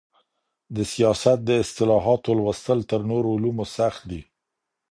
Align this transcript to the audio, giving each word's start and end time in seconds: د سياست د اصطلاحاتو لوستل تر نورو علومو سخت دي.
د 0.75 0.77
سياست 0.93 1.37
د 1.45 1.49
اصطلاحاتو 1.63 2.29
لوستل 2.39 2.79
تر 2.91 2.99
نورو 3.11 3.29
علومو 3.35 3.65
سخت 3.77 4.01
دي. 4.11 4.21